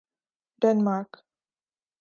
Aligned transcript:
Denmark 0.61 1.11